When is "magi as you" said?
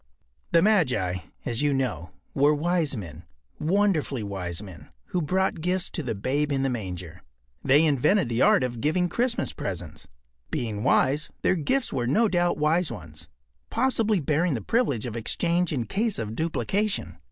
0.63-1.73